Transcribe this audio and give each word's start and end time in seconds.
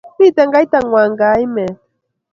mito 0.19 0.43
kaitang'wang' 0.53 1.19
keimete 1.21 1.75